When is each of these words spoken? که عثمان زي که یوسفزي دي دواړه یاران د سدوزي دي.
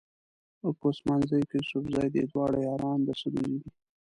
که 0.61 0.67
عثمان 0.89 1.21
زي 1.29 1.41
که 1.49 1.55
یوسفزي 1.59 2.07
دي 2.13 2.21
دواړه 2.31 2.57
یاران 2.67 2.99
د 3.03 3.09
سدوزي 3.19 3.57
دي. 3.63 3.71